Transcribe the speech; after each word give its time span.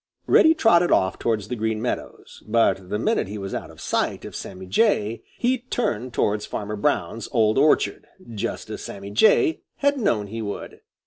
Reddy 0.25 0.55
trotted 0.55 0.91
off 0.91 1.19
towards 1.19 1.47
the 1.47 1.55
Green 1.55 1.79
Meadows, 1.79 2.41
but 2.47 2.89
the 2.89 2.97
minute 2.97 3.27
he 3.27 3.37
was 3.37 3.53
out 3.53 3.69
of 3.69 3.79
sight 3.79 4.25
of 4.25 4.35
Sammy 4.35 4.65
Jay, 4.65 5.21
he 5.37 5.59
turned 5.59 6.11
towards 6.11 6.47
Farmer 6.47 6.75
Brown's 6.75 7.29
old 7.31 7.59
orchard, 7.59 8.07
just 8.33 8.71
as 8.71 8.81
Sammy 8.81 9.11
Jay 9.11 9.61
had 9.75 9.99
known 9.99 10.25
he 10.25 10.41
would. 10.41 10.79